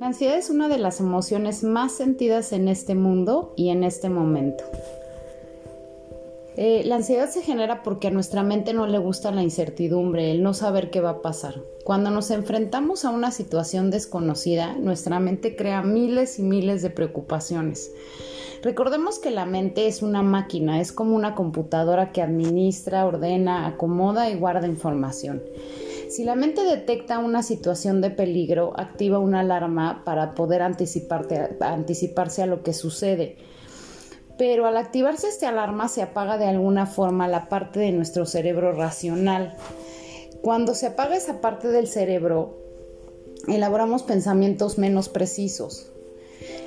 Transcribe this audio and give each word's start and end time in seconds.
La 0.00 0.06
ansiedad 0.06 0.38
es 0.38 0.48
una 0.48 0.68
de 0.68 0.78
las 0.78 1.00
emociones 1.00 1.62
más 1.64 1.92
sentidas 1.92 2.52
en 2.52 2.68
este 2.68 2.94
mundo 2.94 3.52
y 3.56 3.68
en 3.68 3.84
este 3.84 4.08
momento. 4.08 4.64
Eh, 6.56 6.82
la 6.84 6.96
ansiedad 6.96 7.28
se 7.28 7.42
genera 7.42 7.82
porque 7.82 8.08
a 8.08 8.10
nuestra 8.10 8.42
mente 8.42 8.72
no 8.72 8.86
le 8.86 8.98
gusta 8.98 9.30
la 9.30 9.42
incertidumbre, 9.42 10.30
el 10.30 10.42
no 10.42 10.54
saber 10.54 10.90
qué 10.90 11.00
va 11.00 11.10
a 11.10 11.22
pasar. 11.22 11.60
Cuando 11.84 12.10
nos 12.10 12.30
enfrentamos 12.30 13.04
a 13.04 13.10
una 13.10 13.30
situación 13.30 13.90
desconocida, 13.90 14.74
nuestra 14.74 15.20
mente 15.20 15.54
crea 15.54 15.82
miles 15.82 16.38
y 16.38 16.42
miles 16.42 16.82
de 16.82 16.90
preocupaciones. 16.90 17.92
Recordemos 18.62 19.18
que 19.18 19.30
la 19.30 19.46
mente 19.46 19.86
es 19.86 20.02
una 20.02 20.22
máquina, 20.22 20.80
es 20.80 20.92
como 20.92 21.14
una 21.14 21.34
computadora 21.34 22.12
que 22.12 22.22
administra, 22.22 23.06
ordena, 23.06 23.66
acomoda 23.66 24.30
y 24.30 24.36
guarda 24.36 24.66
información. 24.66 25.42
Si 26.08 26.24
la 26.24 26.34
mente 26.34 26.62
detecta 26.62 27.18
una 27.18 27.42
situación 27.42 28.00
de 28.00 28.10
peligro, 28.10 28.72
activa 28.76 29.18
una 29.18 29.40
alarma 29.40 30.02
para 30.04 30.34
poder 30.34 30.62
anticiparse 30.62 32.42
a 32.42 32.46
lo 32.46 32.62
que 32.62 32.72
sucede 32.72 33.36
pero 34.38 34.66
al 34.66 34.76
activarse 34.76 35.28
esta 35.28 35.48
alarma 35.48 35.88
se 35.88 36.00
apaga 36.00 36.38
de 36.38 36.46
alguna 36.46 36.86
forma 36.86 37.28
la 37.28 37.48
parte 37.48 37.80
de 37.80 37.90
nuestro 37.90 38.24
cerebro 38.24 38.72
racional. 38.72 39.56
Cuando 40.40 40.74
se 40.74 40.86
apaga 40.86 41.16
esa 41.16 41.40
parte 41.40 41.68
del 41.68 41.88
cerebro, 41.88 42.56
elaboramos 43.48 44.04
pensamientos 44.04 44.78
menos 44.78 45.08
precisos. 45.08 45.90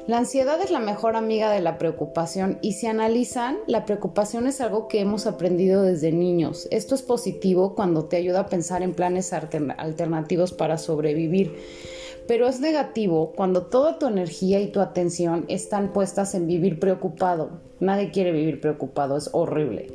La 0.08 0.18
ansiedad 0.18 0.60
es 0.62 0.72
la 0.72 0.80
mejor 0.80 1.16
amiga 1.16 1.52
de 1.52 1.62
la 1.62 1.78
preocupación 1.78 2.58
y 2.62 2.74
si 2.74 2.88
analizan, 2.88 3.58
la 3.68 3.86
preocupación 3.86 4.48
es 4.48 4.60
algo 4.60 4.88
que 4.88 5.00
hemos 5.00 5.28
aprendido 5.28 5.84
desde 5.84 6.12
niños. 6.12 6.68
Esto 6.72 6.96
es 6.96 7.02
positivo 7.02 7.76
cuando 7.76 8.06
te 8.06 8.18
ayuda 8.18 8.42
a 8.42 8.48
pensar 8.48 8.82
en 8.82 8.94
planes 8.94 9.32
alternativos 9.32 10.54
para 10.54 10.78
sobrevivir 10.78 11.56
pero 12.32 12.48
es 12.48 12.62
negativo 12.62 13.34
cuando 13.36 13.64
toda 13.64 14.00
tu 14.00 14.08
energía 14.08 14.62
y 14.62 14.68
tu 14.68 14.80
atención 14.80 15.44
están 15.50 15.92
puestas 15.92 16.34
en 16.34 16.48
vivir 16.48 16.80
preocupado. 16.80 17.60
Nadie 17.82 18.12
quiere 18.12 18.32
vivir 18.32 18.62
preocupado, 18.62 19.18
es 19.18 19.30
horrible. 19.34 19.88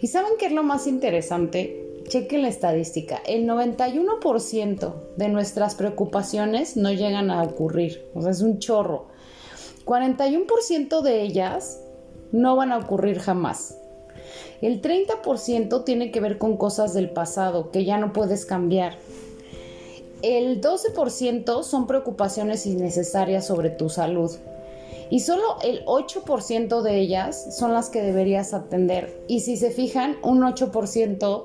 ¿Y 0.00 0.06
saben 0.06 0.34
qué 0.38 0.46
es 0.46 0.52
lo 0.52 0.62
más 0.62 0.86
interesante? 0.86 2.02
Chequen 2.06 2.42
la 2.42 2.48
estadística. 2.48 3.20
El 3.26 3.48
91% 3.48 4.94
de 5.16 5.28
nuestras 5.28 5.74
preocupaciones 5.74 6.76
no 6.76 6.92
llegan 6.92 7.30
a 7.30 7.42
ocurrir. 7.42 8.06
O 8.14 8.22
sea, 8.22 8.30
es 8.30 8.42
un 8.42 8.58
chorro. 8.60 9.08
41% 9.84 11.02
de 11.02 11.22
ellas 11.22 11.80
no 12.30 12.56
van 12.56 12.72
a 12.72 12.78
ocurrir 12.78 13.18
jamás. 13.18 13.78
El 14.60 14.80
30% 14.80 15.84
tiene 15.84 16.10
que 16.10 16.20
ver 16.20 16.38
con 16.38 16.56
cosas 16.56 16.94
del 16.94 17.10
pasado 17.10 17.70
que 17.70 17.84
ya 17.84 17.98
no 17.98 18.12
puedes 18.12 18.46
cambiar. 18.46 18.96
El 20.22 20.60
12% 20.60 21.64
son 21.64 21.86
preocupaciones 21.86 22.64
innecesarias 22.66 23.46
sobre 23.46 23.70
tu 23.70 23.88
salud 23.88 24.30
y 25.10 25.20
solo 25.20 25.58
el 25.62 25.84
8% 25.84 26.80
de 26.80 26.98
ellas 26.98 27.58
son 27.58 27.74
las 27.74 27.90
que 27.90 28.00
deberías 28.00 28.54
atender. 28.54 29.22
Y 29.28 29.40
si 29.40 29.58
se 29.58 29.70
fijan, 29.70 30.16
un 30.22 30.40
8% 30.40 31.44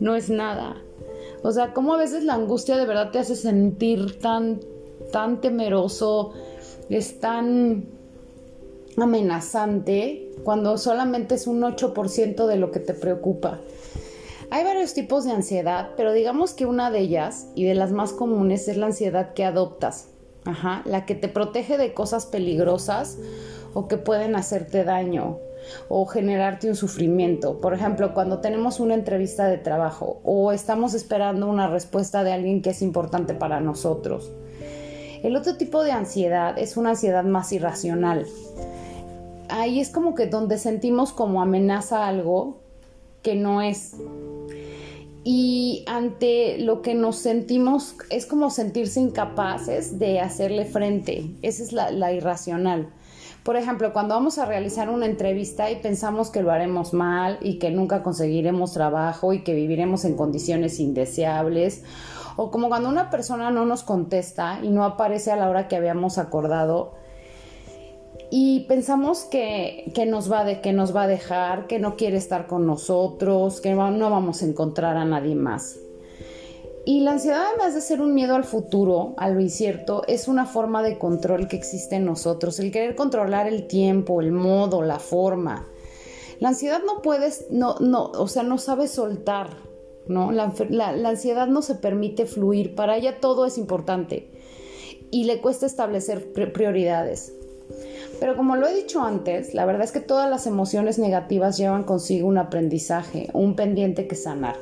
no 0.00 0.16
es 0.16 0.30
nada. 0.30 0.82
O 1.42 1.52
sea, 1.52 1.74
como 1.74 1.92
a 1.92 1.98
veces 1.98 2.24
la 2.24 2.32
angustia 2.32 2.78
de 2.78 2.86
verdad 2.86 3.10
te 3.10 3.18
hace 3.18 3.36
sentir 3.36 4.18
tan, 4.20 4.60
tan 5.12 5.42
temeroso, 5.42 6.32
es 6.88 7.20
tan 7.20 7.84
amenazante, 8.96 10.30
cuando 10.44 10.76
solamente 10.78 11.34
es 11.34 11.46
un 11.46 11.62
8% 11.62 12.46
de 12.46 12.56
lo 12.56 12.70
que 12.70 12.80
te 12.80 12.94
preocupa. 12.94 13.60
Hay 14.50 14.64
varios 14.64 14.92
tipos 14.92 15.24
de 15.24 15.32
ansiedad, 15.32 15.90
pero 15.96 16.12
digamos 16.12 16.52
que 16.52 16.66
una 16.66 16.90
de 16.90 17.00
ellas, 17.00 17.46
y 17.54 17.64
de 17.64 17.74
las 17.74 17.92
más 17.92 18.12
comunes, 18.12 18.68
es 18.68 18.76
la 18.76 18.86
ansiedad 18.86 19.32
que 19.32 19.44
adoptas. 19.44 20.08
Ajá, 20.44 20.82
la 20.84 21.06
que 21.06 21.14
te 21.14 21.28
protege 21.28 21.78
de 21.78 21.94
cosas 21.94 22.26
peligrosas 22.26 23.16
o 23.74 23.86
que 23.86 23.96
pueden 23.96 24.34
hacerte 24.34 24.84
daño 24.84 25.38
o 25.88 26.04
generarte 26.06 26.68
un 26.68 26.76
sufrimiento. 26.76 27.60
Por 27.60 27.74
ejemplo, 27.74 28.12
cuando 28.12 28.40
tenemos 28.40 28.80
una 28.80 28.94
entrevista 28.94 29.46
de 29.46 29.58
trabajo 29.58 30.20
o 30.24 30.52
estamos 30.52 30.94
esperando 30.94 31.48
una 31.48 31.68
respuesta 31.68 32.24
de 32.24 32.32
alguien 32.32 32.60
que 32.60 32.70
es 32.70 32.82
importante 32.82 33.34
para 33.34 33.60
nosotros. 33.60 34.32
El 35.22 35.36
otro 35.36 35.56
tipo 35.56 35.82
de 35.82 35.92
ansiedad 35.92 36.58
es 36.58 36.76
una 36.76 36.90
ansiedad 36.90 37.24
más 37.24 37.52
irracional. 37.52 38.26
Ahí 39.48 39.80
es 39.80 39.90
como 39.90 40.14
que 40.14 40.26
donde 40.26 40.58
sentimos 40.58 41.12
como 41.12 41.42
amenaza 41.42 42.06
algo 42.06 42.58
que 43.22 43.34
no 43.34 43.62
es 43.62 43.94
y 45.24 45.84
ante 45.86 46.58
lo 46.58 46.82
que 46.82 46.94
nos 46.94 47.16
sentimos 47.16 47.94
es 48.10 48.26
como 48.26 48.50
sentirse 48.50 49.00
incapaces 49.00 49.98
de 49.98 50.20
hacerle 50.20 50.64
frente. 50.64 51.30
Esa 51.42 51.62
es 51.62 51.72
la, 51.72 52.12
irracional. 52.12 52.88
Por 53.42 53.56
ejemplo, 53.56 53.92
cuando 53.92 54.14
vamos 54.14 54.38
a 54.38 54.46
realizar 54.46 54.88
una 54.88 55.06
entrevista 55.06 55.70
y 55.70 55.76
pensamos 55.76 56.30
que 56.30 56.42
lo 56.42 56.52
haremos 56.52 56.92
mal 56.92 57.38
y 57.40 57.58
que 57.58 57.70
nunca 57.70 58.04
conseguiremos 58.04 58.72
trabajo 58.72 59.32
y 59.32 59.42
que 59.42 59.54
viviremos 59.54 60.04
en 60.04 60.16
condiciones 60.16 60.78
indeseables, 60.78 61.82
o 62.36 62.52
como 62.52 62.68
cuando 62.68 62.88
una 62.88 63.10
persona 63.10 63.50
no 63.50 63.66
nos 63.66 63.82
contesta 63.82 64.60
y 64.62 64.68
no 64.70 64.84
aparece 64.84 65.32
a 65.32 65.36
la 65.36 65.50
hora 65.50 65.66
que 65.66 65.74
habíamos 65.74 66.18
acordado, 66.18 66.94
y 68.30 68.60
pensamos 68.60 69.24
que, 69.24 69.92
nos 70.06 70.30
va 70.30 70.44
de, 70.44 70.60
que 70.60 70.72
nos 70.72 70.94
va 70.94 71.02
a 71.02 71.06
dejar, 71.08 71.66
que 71.66 71.80
no 71.80 71.96
quiere 71.96 72.16
estar 72.16 72.46
con 72.46 72.64
nosotros, 72.64 73.60
que 73.60 73.74
no 73.74 74.10
vamos 74.10 74.42
a 74.42 74.46
encontrar 74.46 74.96
a 74.96 75.04
nadie 75.04 75.34
más. 75.34 75.76
Y 76.84 77.00
la 77.00 77.12
ansiedad, 77.12 77.44
además 77.48 77.74
de 77.74 77.80
ser 77.80 78.00
un 78.00 78.12
miedo 78.12 78.34
al 78.34 78.44
futuro, 78.44 79.14
a 79.16 79.28
lo 79.28 79.40
incierto, 79.40 80.02
es 80.08 80.26
una 80.26 80.46
forma 80.46 80.82
de 80.82 80.98
control 80.98 81.46
que 81.46 81.56
existe 81.56 81.96
en 81.96 82.04
nosotros, 82.04 82.58
el 82.58 82.72
querer 82.72 82.96
controlar 82.96 83.46
el 83.46 83.68
tiempo, 83.68 84.20
el 84.20 84.32
modo, 84.32 84.82
la 84.82 84.98
forma. 84.98 85.68
La 86.40 86.48
ansiedad 86.48 86.80
no 86.84 87.00
puedes, 87.02 87.46
no, 87.50 87.76
no, 87.78 88.10
o 88.16 88.26
sea, 88.26 88.42
no 88.42 88.58
sabe 88.58 88.88
soltar, 88.88 89.50
¿no? 90.08 90.32
La, 90.32 90.52
la 90.70 91.08
ansiedad 91.08 91.46
no 91.46 91.62
se 91.62 91.76
permite 91.76 92.26
fluir, 92.26 92.74
para 92.74 92.96
ella 92.96 93.20
todo 93.20 93.46
es 93.46 93.58
importante 93.58 94.28
y 95.12 95.24
le 95.24 95.40
cuesta 95.40 95.66
establecer 95.66 96.32
prioridades. 96.32 97.32
Pero 98.18 98.36
como 98.36 98.56
lo 98.56 98.66
he 98.66 98.74
dicho 98.74 99.02
antes, 99.02 99.54
la 99.54 99.66
verdad 99.66 99.84
es 99.84 99.92
que 99.92 100.00
todas 100.00 100.28
las 100.28 100.46
emociones 100.46 100.98
negativas 100.98 101.58
llevan 101.58 101.84
consigo 101.84 102.26
un 102.26 102.38
aprendizaje, 102.38 103.28
un 103.34 103.54
pendiente 103.54 104.08
que 104.08 104.16
sanar. 104.16 104.56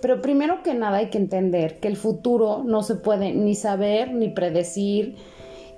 Pero 0.00 0.20
primero 0.20 0.62
que 0.62 0.74
nada 0.74 0.98
hay 0.98 1.10
que 1.10 1.18
entender 1.18 1.78
que 1.80 1.88
el 1.88 1.96
futuro 1.96 2.62
no 2.64 2.82
se 2.82 2.96
puede 2.96 3.32
ni 3.32 3.54
saber 3.54 4.12
ni 4.12 4.28
predecir 4.28 5.16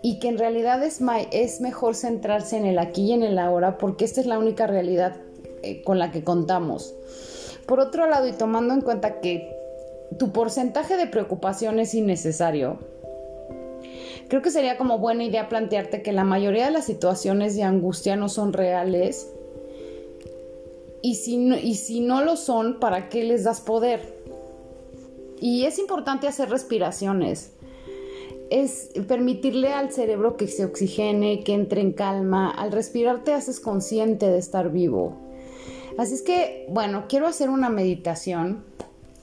y 0.03 0.19
que 0.19 0.29
en 0.29 0.39
realidad 0.39 0.83
es, 0.83 1.61
mejor 1.61 1.95
centrarse 1.95 2.57
en 2.57 2.67
el 2.67 2.79
aquí 2.79 3.07
y 3.07 3.13
en 3.13 3.23
el 3.23 3.39
ahora 3.39 3.79
porque 3.79 4.05
esta 4.05 4.21
es 4.21 4.27
la 4.27 4.39
única 4.39 4.67
realidad 4.67 5.17
eh, 5.63 5.83
con 5.83 5.99
la 5.99 6.11
que 6.11 6.25
contamos. 6.25 6.95
Por 7.67 7.81
otro 7.81 8.09
lado, 8.09 8.27
y 8.27 8.33
tomando 8.33 8.75
en 8.75 8.81
cuenta 8.81 9.21
que 9.21 9.55
tu 10.19 10.33
porcentaje 10.33 10.97
de 10.97 11.07
preocupación 11.07 11.79
es 11.79 11.95
innecesario, 11.95 12.79
creo 14.29 14.41
que 14.41 14.51
sería 14.51 14.79
como 14.79 14.99
buena 14.99 15.25
idea 15.25 15.49
plantearte 15.49 16.03
que 16.03 16.13
la 16.13 16.25
mayoría 16.25 16.65
de 16.65 16.71
las 16.71 16.87
situaciones 16.87 17.57
de 17.57 17.65
angustia 17.65 18.17
no 18.17 18.29
son 18.29 18.53
reales 18.53 19.29
y 21.03 21.15
si 21.17 21.37
no, 21.37 21.57
y 21.57 21.75
si 21.75 22.01
no 22.01 22.23
lo 22.23 22.37
son, 22.37 22.81
¿para 22.81 23.09
qué 23.09 23.25
les 23.25 23.45
das 23.45 23.61
poder? 23.61 24.23
Y 25.41 25.65
es 25.65 25.79
importante 25.79 26.27
hacer 26.27 26.51
respiraciones. 26.51 27.53
Es 28.51 28.91
permitirle 29.07 29.73
al 29.73 29.93
cerebro 29.93 30.37
que 30.37 30.49
se 30.49 30.65
oxigene, 30.65 31.45
que 31.45 31.55
entre 31.55 31.81
en 31.81 31.93
calma. 31.93 32.51
Al 32.51 32.73
respirar 32.73 33.23
te 33.23 33.35
haces 33.35 33.61
consciente 33.61 34.27
de 34.27 34.39
estar 34.39 34.73
vivo. 34.73 35.17
Así 35.99 36.15
es 36.15 36.23
que, 36.23 36.67
bueno, 36.71 37.05
quiero 37.09 37.27
hacer 37.27 37.51
una 37.51 37.69
meditación 37.69 38.65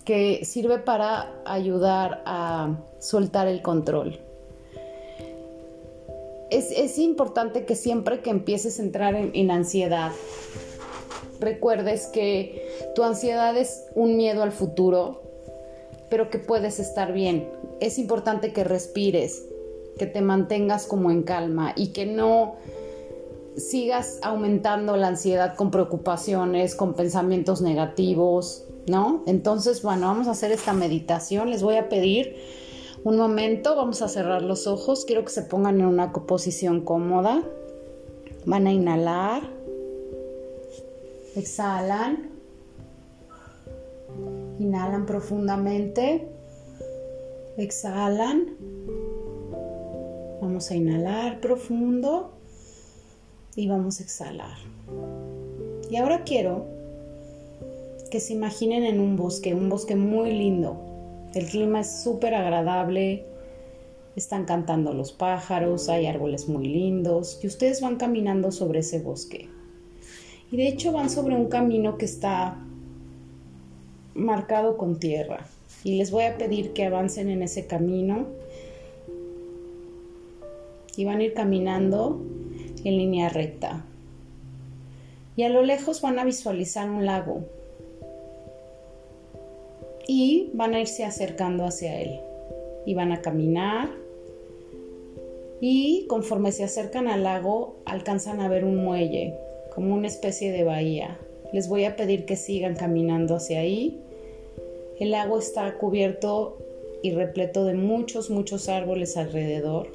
que 0.05 0.45
sirve 0.45 0.77
para 0.77 1.33
ayudar 1.45 2.21
a 2.25 2.77
soltar 2.99 3.47
el 3.47 3.61
control 3.61 4.19
es, 6.49 6.97
importante 6.97 7.65
que 7.65 7.75
siempre 7.75 8.19
que 8.19 8.29
empieces 8.29 8.79
a 8.79 8.83
entrar 8.83 9.15
en, 9.15 9.51
ansiedad, 9.51 10.11
recuerdes 11.39 12.07
que 12.07 12.67
tu 12.95 13.03
ansiedad 13.03 13.55
es 13.57 13.85
un 13.95 14.17
miedo 14.17 14.43
al 14.43 14.51
futuro, 14.51 15.21
pero 16.09 16.29
que 16.29 16.39
puedes 16.39 16.79
estar 16.79 17.13
bien. 17.13 17.49
Es 17.79 17.97
importante 17.97 18.53
que 18.53 18.63
respires, 18.63 19.43
que 19.97 20.05
te 20.05 20.21
mantengas 20.21 20.85
como 20.85 21.11
en 21.11 21.23
calma 21.23 21.73
y 21.75 21.89
que 21.93 22.05
no 22.05 22.55
sigas 23.57 24.19
aumentando 24.21 24.97
la 24.97 25.07
ansiedad 25.07 25.55
con 25.55 25.71
preocupaciones, 25.71 26.75
con 26.75 26.93
pensamientos 26.93 27.61
negativos, 27.61 28.65
¿no? 28.87 29.23
Entonces, 29.25 29.81
bueno, 29.81 30.07
vamos 30.07 30.27
a 30.27 30.31
hacer 30.31 30.51
esta 30.51 30.73
meditación. 30.73 31.49
Les 31.49 31.63
voy 31.63 31.75
a 31.75 31.89
pedir 31.89 32.35
un 33.03 33.17
momento, 33.17 33.75
vamos 33.75 34.01
a 34.01 34.07
cerrar 34.07 34.41
los 34.41 34.67
ojos. 34.67 35.05
Quiero 35.05 35.23
que 35.23 35.31
se 35.31 35.43
pongan 35.43 35.79
en 35.79 35.87
una 35.87 36.11
posición 36.11 36.81
cómoda. 36.81 37.43
Van 38.45 38.67
a 38.67 38.71
inhalar. 38.71 39.43
Exhalan. 41.35 42.29
Inhalan 44.59 45.05
profundamente. 45.05 46.27
Exhalan. 47.57 48.55
Vamos 50.41 50.71
a 50.71 50.75
inhalar 50.75 51.41
profundo 51.41 52.31
y 53.55 53.67
vamos 53.67 53.99
a 53.99 54.03
exhalar. 54.03 54.57
Y 55.89 55.97
ahora 55.97 56.23
quiero 56.23 56.65
que 58.11 58.19
se 58.19 58.33
imaginen 58.33 58.83
en 58.83 58.99
un 59.01 59.17
bosque, 59.17 59.53
un 59.53 59.69
bosque 59.69 59.95
muy 59.95 60.31
lindo. 60.31 60.77
El 61.33 61.47
clima 61.47 61.81
es 61.81 62.01
súper 62.03 62.33
agradable, 62.33 63.25
están 64.15 64.45
cantando 64.45 64.93
los 64.93 65.11
pájaros, 65.11 65.89
hay 65.89 66.05
árboles 66.05 66.47
muy 66.47 66.65
lindos 66.67 67.39
y 67.43 67.47
ustedes 67.47 67.81
van 67.81 67.97
caminando 67.97 68.51
sobre 68.51 68.79
ese 68.79 68.99
bosque. 68.99 69.49
Y 70.51 70.57
de 70.57 70.67
hecho 70.67 70.91
van 70.91 71.09
sobre 71.09 71.35
un 71.35 71.47
camino 71.47 71.97
que 71.97 72.05
está 72.05 72.57
marcado 74.13 74.77
con 74.77 74.99
tierra. 74.99 75.45
Y 75.83 75.97
les 75.97 76.11
voy 76.11 76.23
a 76.23 76.37
pedir 76.37 76.73
que 76.73 76.85
avancen 76.85 77.29
en 77.29 77.43
ese 77.43 77.67
camino 77.67 78.25
y 80.97 81.05
van 81.05 81.19
a 81.19 81.23
ir 81.23 81.33
caminando 81.33 82.21
en 82.83 82.97
línea 82.97 83.29
recta. 83.29 83.85
Y 85.35 85.43
a 85.43 85.49
lo 85.49 85.63
lejos 85.63 86.01
van 86.01 86.17
a 86.17 86.23
visualizar 86.23 86.89
un 86.89 87.05
lago 87.05 87.41
y 90.07 90.51
van 90.53 90.73
a 90.73 90.79
irse 90.79 91.03
acercando 91.03 91.65
hacia 91.65 91.99
él. 91.99 92.19
Y 92.85 92.93
van 92.93 93.11
a 93.11 93.21
caminar 93.21 93.89
y 95.59 96.05
conforme 96.07 96.51
se 96.51 96.63
acercan 96.63 97.07
al 97.07 97.23
lago 97.23 97.77
alcanzan 97.85 98.39
a 98.41 98.47
ver 98.47 98.65
un 98.65 98.75
muelle, 98.75 99.33
como 99.75 99.93
una 99.93 100.07
especie 100.07 100.53
de 100.53 100.63
bahía. 100.63 101.19
Les 101.51 101.67
voy 101.67 101.83
a 101.83 101.97
pedir 101.97 102.25
que 102.25 102.37
sigan 102.37 102.75
caminando 102.75 103.35
hacia 103.35 103.59
ahí. 103.59 104.01
El 104.99 105.11
lago 105.11 105.37
está 105.37 105.77
cubierto 105.77 106.57
y 107.03 107.11
repleto 107.11 107.65
de 107.65 107.73
muchos, 107.75 108.29
muchos 108.29 108.69
árboles 108.69 109.17
alrededor. 109.17 109.89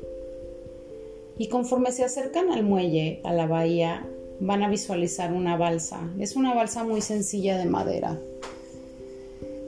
Y 1.38 1.48
conforme 1.48 1.90
se 1.92 2.04
acercan 2.04 2.52
al 2.52 2.62
muelle, 2.62 3.20
a 3.24 3.32
la 3.32 3.46
bahía, 3.46 4.06
van 4.40 4.62
a 4.62 4.68
visualizar 4.68 5.32
una 5.32 5.56
balsa. 5.56 6.10
Es 6.18 6.36
una 6.36 6.54
balsa 6.54 6.84
muy 6.84 7.00
sencilla 7.00 7.56
de 7.56 7.64
madera. 7.64 8.18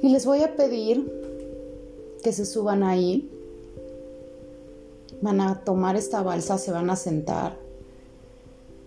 Y 0.02 0.10
les 0.10 0.26
voy 0.26 0.42
a 0.42 0.54
pedir 0.54 1.10
que 2.22 2.32
se 2.32 2.44
suban 2.44 2.82
ahí. 2.82 3.30
Van 5.22 5.40
a 5.40 5.64
tomar 5.64 5.96
esta 5.96 6.22
balsa, 6.22 6.58
se 6.58 6.72
van 6.72 6.90
a 6.90 6.96
sentar. 6.96 7.61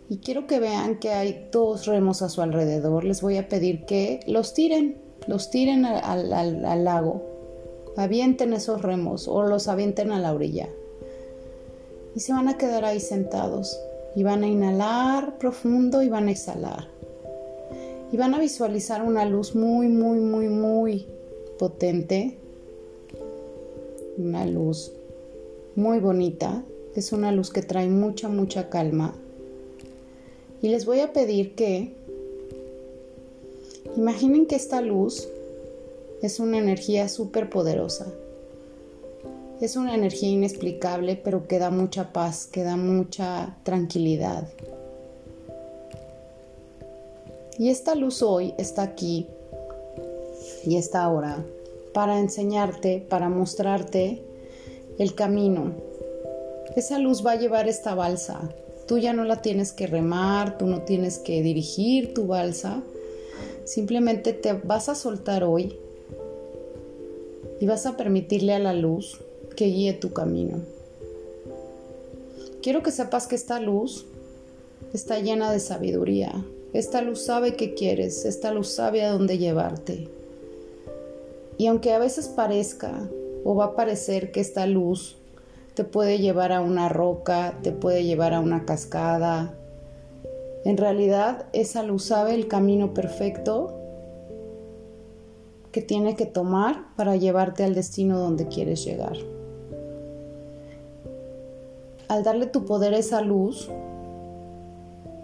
Y 0.10 0.18
quiero 0.18 0.48
que 0.48 0.60
vean 0.60 1.00
que 1.00 1.12
hay 1.12 1.50
dos 1.52 1.88
remos 1.88 2.22
a 2.22 2.30
su 2.30 2.42
alrededor. 2.42 3.04
Les 3.04 3.22
voy 3.22 3.38
a 3.38 3.48
pedir 3.48 3.86
que 3.86 4.20
los 4.28 4.54
tiren, 4.54 5.02
los 5.28 5.50
tiren 5.50 5.86
al, 5.86 6.84
lago. 6.84 7.24
Avienten 7.98 8.54
esos 8.54 8.82
remos 8.82 9.28
o 9.28 9.44
los 9.44 9.68
avienten 9.68 10.12
a 10.12 10.20
la 10.20 10.34
orilla. 10.34 10.70
Y 12.16 12.20
se 12.20 12.34
van 12.34 12.48
a 12.48 12.58
quedar 12.58 12.86
ahí 12.86 13.00
sentados. 13.00 13.80
Y 14.16 14.24
van 14.24 14.44
a 14.44 14.48
inhalar 14.48 15.38
profundo 15.38 16.02
y 16.02 16.10
van 16.10 16.28
a 16.28 16.32
exhalar 16.32 16.96
y 18.12 18.18
van 18.18 18.34
a 18.34 18.40
visualizar 18.40 19.04
una 19.04 19.26
luz 19.26 19.56
muy, 19.56 19.88
muy, 19.88 20.20
muy, 20.20 20.48
muy 20.48 21.06
potente. 21.60 22.38
Una 24.18 24.46
luz 24.46 24.94
muy 25.76 26.00
bonita. 26.00 26.64
Es 26.96 27.12
una 27.12 27.34
luz 27.34 27.50
que 27.50 27.62
trae 27.62 27.90
mucha, 27.90 28.30
mucha 28.30 28.70
calma. 28.70 29.16
Y 30.62 30.70
les 30.70 30.86
voy 30.86 31.00
a 31.00 31.14
pedir 31.14 31.56
que 31.56 31.94
imaginen 33.96 34.46
que 34.46 34.56
esta 34.56 34.82
luz 34.82 35.28
es 36.22 36.40
una 36.40 36.58
energía 36.58 37.08
súper 37.10 37.50
poderosa. 37.50 38.08
Es 39.62 39.76
una 39.76 39.96
energía 39.96 40.30
inexplicable, 40.30 41.16
pero 41.16 41.48
que 41.48 41.60
da 41.60 41.70
mucha 41.70 42.12
paz, 42.12 42.46
que 42.46 42.64
da 42.64 42.76
mucha 42.76 43.58
tranquilidad. 43.64 44.48
Y 47.58 47.70
esta 47.70 47.96
luz 47.96 48.22
hoy 48.22 48.54
está 48.58 48.84
aquí 48.84 49.28
y 50.66 50.76
está 50.76 51.04
ahora 51.04 51.46
para 51.94 52.20
enseñarte, 52.20 53.06
para 53.10 53.30
mostrarte 53.30 54.22
el 55.00 55.16
camino. 55.16 55.72
Esa 56.76 57.00
luz 57.00 57.26
va 57.26 57.32
a 57.32 57.36
llevar 57.38 57.70
esta 57.70 57.96
balsa. 57.96 58.50
Tú 58.88 58.98
ya 59.00 59.14
no 59.14 59.24
la 59.24 59.42
tienes 59.42 59.72
que 59.72 59.88
remar, 59.88 60.58
tú 60.58 60.68
no 60.68 60.82
tienes 60.82 61.18
que 61.18 61.42
dirigir 61.42 62.14
tu 62.14 62.28
balsa. 62.28 62.84
Simplemente 63.64 64.34
te 64.34 64.54
vas 64.54 64.90
a 64.90 64.96
soltar 64.96 65.44
hoy 65.44 65.78
y 67.60 67.66
vas 67.66 67.86
a 67.86 67.98
permitirle 67.98 68.54
a 68.54 68.60
la 68.60 68.74
luz 68.74 69.20
que 69.56 69.66
guíe 69.66 69.94
tu 69.94 70.14
camino. 70.14 70.60
Quiero 72.62 72.84
que 72.84 72.92
sepas 72.92 73.28
que 73.28 73.36
esta 73.36 73.60
luz 73.60 74.06
está 74.94 75.20
llena 75.20 75.52
de 75.52 75.60
sabiduría, 75.60 76.44
esta 76.74 77.02
luz 77.02 77.22
sabe 77.22 77.56
qué 77.56 77.74
quieres, 77.74 78.26
esta 78.26 78.52
luz 78.52 78.70
sabe 78.70 79.04
a 79.04 79.12
dónde 79.12 79.38
llevarte. 79.38 80.10
Y 81.58 81.68
aunque 81.68 81.94
a 81.94 82.00
veces 82.00 82.28
parezca 82.28 83.08
o 83.44 83.56
va 83.56 83.66
a 83.66 83.76
parecer 83.76 84.32
que 84.32 84.42
esta 84.42 84.68
luz 84.68 85.16
te 85.76 85.84
puede 85.84 86.20
llevar 86.20 86.52
a 86.52 86.62
una 86.62 86.90
roca, 86.90 87.60
te 87.62 87.72
puede 87.72 88.04
llevar 88.04 88.34
a 88.34 88.40
una 88.40 88.66
cascada, 88.66 89.54
en 90.64 90.78
realidad 90.78 91.46
esa 91.54 91.84
luz 91.84 92.06
sabe 92.06 92.34
el 92.34 92.48
camino 92.48 92.94
perfecto 92.94 93.80
que 95.72 95.82
tiene 95.82 96.16
que 96.16 96.26
tomar 96.26 96.86
para 96.96 97.16
llevarte 97.16 97.64
al 97.64 97.76
destino 97.76 98.18
donde 98.18 98.48
quieres 98.48 98.84
llegar. 98.84 99.18
Al 102.08 102.24
darle 102.24 102.48
tu 102.48 102.66
poder 102.66 102.94
a 102.94 102.98
esa 102.98 103.22
luz, 103.22 103.70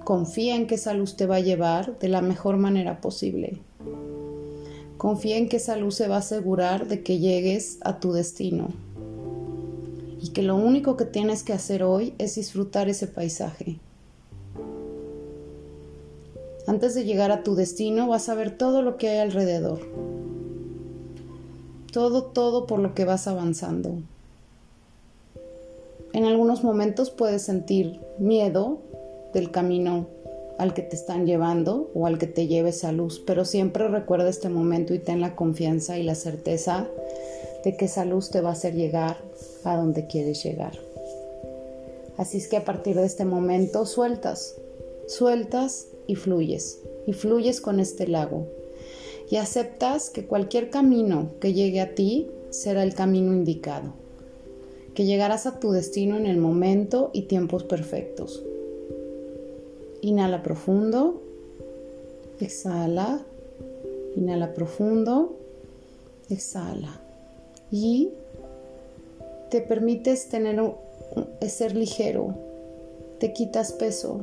Confía 0.03 0.55
en 0.55 0.65
que 0.65 0.75
esa 0.75 0.95
luz 0.95 1.15
te 1.15 1.27
va 1.27 1.35
a 1.35 1.41
llevar 1.41 1.99
de 1.99 2.07
la 2.07 2.21
mejor 2.21 2.57
manera 2.57 3.01
posible. 3.01 3.61
Confía 4.97 5.37
en 5.37 5.47
que 5.47 5.57
esa 5.57 5.75
luz 5.75 5.95
se 5.95 6.07
va 6.07 6.15
a 6.15 6.19
asegurar 6.19 6.87
de 6.87 7.03
que 7.03 7.19
llegues 7.19 7.77
a 7.81 7.99
tu 7.99 8.11
destino. 8.11 8.69
Y 10.21 10.29
que 10.29 10.43
lo 10.43 10.55
único 10.55 10.95
que 10.97 11.05
tienes 11.05 11.43
que 11.43 11.53
hacer 11.53 11.83
hoy 11.83 12.13
es 12.19 12.35
disfrutar 12.35 12.87
ese 12.89 13.07
paisaje. 13.07 13.79
Antes 16.67 16.93
de 16.93 17.03
llegar 17.03 17.31
a 17.31 17.43
tu 17.43 17.55
destino 17.55 18.07
vas 18.07 18.29
a 18.29 18.35
ver 18.35 18.55
todo 18.55 18.83
lo 18.83 18.97
que 18.97 19.09
hay 19.09 19.17
alrededor. 19.17 19.79
Todo, 21.91 22.23
todo 22.23 22.67
por 22.67 22.79
lo 22.79 22.93
que 22.93 23.03
vas 23.03 23.27
avanzando. 23.27 23.97
En 26.13 26.25
algunos 26.25 26.63
momentos 26.63 27.09
puedes 27.09 27.41
sentir 27.41 27.99
miedo 28.19 28.79
del 29.33 29.49
camino 29.49 30.07
al 30.59 30.73
que 30.73 30.83
te 30.83 30.95
están 30.95 31.25
llevando 31.25 31.89
o 31.95 32.05
al 32.05 32.17
que 32.19 32.27
te 32.27 32.47
lleve 32.47 32.69
esa 32.69 32.91
luz, 32.91 33.19
pero 33.25 33.45
siempre 33.45 33.87
recuerda 33.87 34.29
este 34.29 34.49
momento 34.49 34.93
y 34.93 34.99
ten 34.99 35.19
la 35.19 35.35
confianza 35.35 35.97
y 35.97 36.03
la 36.03 36.13
certeza 36.13 36.87
de 37.63 37.77
que 37.77 37.85
esa 37.85 38.05
luz 38.05 38.29
te 38.29 38.41
va 38.41 38.49
a 38.49 38.53
hacer 38.53 38.73
llegar 38.73 39.17
a 39.63 39.75
donde 39.75 40.07
quieres 40.07 40.43
llegar. 40.43 40.77
Así 42.17 42.37
es 42.37 42.47
que 42.47 42.57
a 42.57 42.65
partir 42.65 42.95
de 42.95 43.05
este 43.05 43.25
momento 43.25 43.85
sueltas, 43.85 44.55
sueltas 45.07 45.87
y 46.07 46.15
fluyes, 46.15 46.79
y 47.07 47.13
fluyes 47.13 47.61
con 47.61 47.79
este 47.79 48.07
lago. 48.07 48.47
Y 49.29 49.37
aceptas 49.37 50.09
que 50.09 50.25
cualquier 50.25 50.69
camino 50.69 51.29
que 51.39 51.53
llegue 51.53 51.79
a 51.79 51.95
ti 51.95 52.29
será 52.49 52.83
el 52.83 52.93
camino 52.93 53.33
indicado, 53.33 53.93
que 54.93 55.05
llegarás 55.05 55.45
a 55.45 55.59
tu 55.59 55.71
destino 55.71 56.17
en 56.17 56.25
el 56.25 56.37
momento 56.37 57.11
y 57.13 57.23
tiempos 57.23 57.63
perfectos. 57.63 58.43
Inhala 60.01 60.41
profundo. 60.41 61.21
Exhala. 62.39 63.23
Inhala 64.15 64.53
profundo. 64.53 65.37
Exhala. 66.29 67.00
Y 67.71 68.09
te 69.49 69.61
permites 69.61 70.29
tener 70.29 70.61
ser 71.47 71.75
ligero. 71.75 72.35
Te 73.19 73.33
quitas 73.33 73.73
peso. 73.73 74.21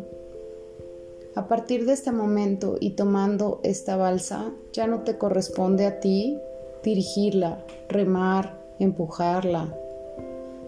A 1.35 1.49
partir 1.49 1.87
de 1.87 1.93
este 1.93 2.13
momento 2.13 2.77
y 2.81 2.91
tomando 2.91 3.61
esta 3.63 3.97
balsa, 3.97 4.53
ya 4.73 4.87
no 4.87 5.03
te 5.03 5.19
corresponde 5.19 5.87
a 5.87 6.01
ti 6.01 6.39
dirigirla, 6.83 7.65
remar, 7.89 8.59
empujarla, 8.79 9.75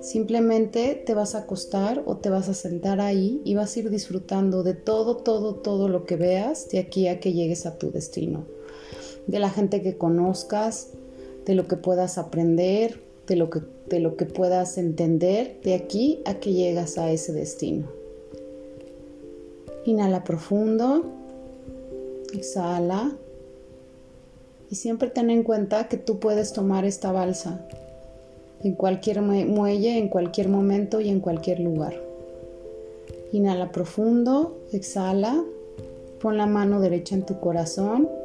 Simplemente 0.00 0.94
te 0.94 1.12
vas 1.12 1.34
a 1.34 1.40
acostar 1.40 2.02
o 2.06 2.16
te 2.16 2.30
vas 2.30 2.48
a 2.48 2.54
sentar 2.54 3.02
ahí 3.02 3.42
y 3.44 3.54
vas 3.54 3.76
a 3.76 3.80
ir 3.80 3.90
disfrutando 3.90 4.62
de 4.62 4.72
todo, 4.72 5.18
todo, 5.18 5.56
todo 5.56 5.88
lo 5.88 6.06
que 6.06 6.16
veas 6.16 6.70
de 6.70 6.78
aquí 6.78 7.06
a 7.06 7.20
que 7.20 7.34
llegues 7.34 7.66
a 7.66 7.76
tu 7.76 7.90
destino. 7.90 8.46
De 9.26 9.38
la 9.38 9.50
gente 9.50 9.82
que 9.82 9.98
conozcas, 9.98 10.88
de 11.50 11.56
lo 11.56 11.66
que 11.66 11.76
puedas 11.76 12.16
aprender, 12.16 13.00
de 13.26 13.34
lo 13.34 13.50
que, 13.50 13.60
de 13.88 13.98
lo 13.98 14.16
que 14.16 14.24
puedas 14.24 14.78
entender 14.78 15.60
de 15.64 15.74
aquí 15.74 16.22
a 16.24 16.34
que 16.34 16.52
llegas 16.52 16.96
a 16.96 17.10
ese 17.10 17.32
destino. 17.32 17.88
Inhala 19.84 20.22
profundo, 20.22 21.06
exhala 22.32 23.16
Y 24.70 24.76
siempre 24.76 25.10
ten 25.10 25.28
en 25.28 25.42
cuenta 25.42 25.88
que 25.88 25.96
tú 25.96 26.20
puedes 26.20 26.52
tomar 26.52 26.84
esta 26.84 27.10
balsa 27.10 27.66
en 28.62 28.76
cualquier 28.76 29.20
muelle, 29.20 29.98
en 29.98 30.08
cualquier 30.08 30.48
momento 30.48 31.00
y 31.00 31.08
en 31.08 31.18
cualquier 31.18 31.58
lugar. 31.58 32.00
Inhala 33.32 33.72
profundo, 33.72 34.56
exhala, 34.70 35.42
pon 36.20 36.36
la 36.36 36.46
mano 36.46 36.80
derecha 36.80 37.16
en 37.16 37.26
tu 37.26 37.40
corazón 37.40 38.19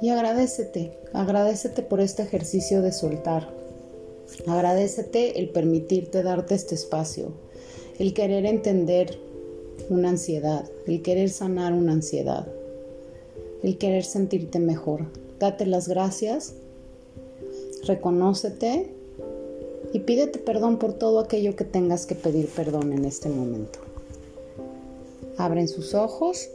y 0.00 0.10
agradecete, 0.10 0.92
agradecete 1.12 1.82
por 1.82 2.00
este 2.00 2.22
ejercicio 2.22 2.82
de 2.82 2.92
soltar. 2.92 3.50
Agradecete 4.46 5.38
el 5.38 5.50
permitirte 5.50 6.22
darte 6.22 6.54
este 6.54 6.74
espacio, 6.74 7.32
el 7.98 8.12
querer 8.12 8.44
entender 8.44 9.18
una 9.88 10.10
ansiedad, 10.10 10.68
el 10.86 11.02
querer 11.02 11.30
sanar 11.30 11.72
una 11.72 11.92
ansiedad, 11.92 12.46
el 13.62 13.78
querer 13.78 14.04
sentirte 14.04 14.58
mejor. 14.58 15.06
Date 15.38 15.66
las 15.66 15.88
gracias, 15.88 16.54
reconócete 17.86 18.90
y 19.92 20.00
pídete 20.00 20.38
perdón 20.38 20.78
por 20.78 20.92
todo 20.94 21.20
aquello 21.20 21.56
que 21.56 21.64
tengas 21.64 22.06
que 22.06 22.14
pedir 22.14 22.48
perdón 22.48 22.92
en 22.92 23.04
este 23.04 23.28
momento. 23.28 23.78
Abren 25.36 25.68
sus 25.68 25.94
ojos. 25.94 26.48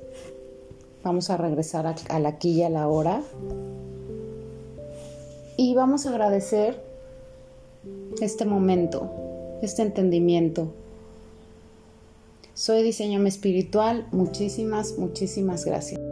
Vamos 1.04 1.30
a 1.30 1.38
regresar 1.38 1.88
a, 1.88 2.20
la 2.20 2.30
aquí 2.30 2.52
y 2.52 2.64
a 2.64 2.70
la 2.70 2.88
hora. 2.88 3.22
Y 5.58 5.74
vamos 5.74 6.06
a 6.06 6.10
agradecer 6.10 6.84
este 8.22 8.46
momento, 8.46 9.10
este 9.62 9.82
entendimiento. 9.82 10.72
Soy 12.54 12.84
Diseño 12.84 13.26
Espiritual. 13.26 14.08
Muchísimas, 14.12 14.98
muchísimas 14.98 15.66
gracias. 15.66 16.11